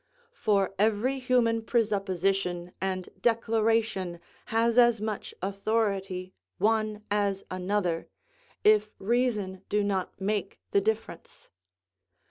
[0.33, 8.07] For every human presupposition and declaration has as much authority one as another,
[8.63, 11.51] if reason do not make the difference.